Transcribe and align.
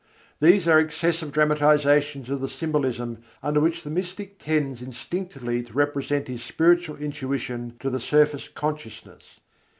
These 0.39 0.67
are 0.67 0.79
excessive 0.79 1.31
dramatizations 1.31 2.31
of 2.31 2.41
the 2.41 2.49
symbolism 2.49 3.19
under 3.43 3.59
which 3.59 3.83
the 3.83 3.91
mystic 3.91 4.39
tends 4.39 4.81
instinctively 4.81 5.61
to 5.61 5.73
represent 5.73 6.27
his 6.27 6.43
spiritual 6.43 6.95
intuition 6.95 7.75
to 7.81 7.91
the 7.91 7.99
surface 7.99 8.47
consciousness. 8.47 9.21